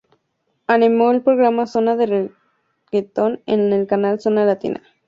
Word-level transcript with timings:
Animó 0.65 1.11
el 1.11 1.21
programa 1.21 1.67
Zona 1.67 1.95
de 1.95 2.31
reguetón 2.91 3.43
en 3.45 3.71
el 3.71 3.85
canal 3.85 4.19
Zona 4.19 4.45
Latina. 4.45 4.81